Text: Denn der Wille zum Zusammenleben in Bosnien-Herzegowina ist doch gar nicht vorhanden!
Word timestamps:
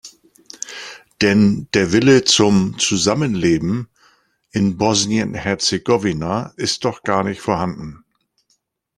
Denn 1.21 1.67
der 1.75 1.91
Wille 1.93 2.23
zum 2.23 2.79
Zusammenleben 2.79 3.87
in 4.49 4.75
Bosnien-Herzegowina 4.77 6.53
ist 6.57 6.85
doch 6.85 7.03
gar 7.03 7.23
nicht 7.23 7.39
vorhanden! 7.41 8.03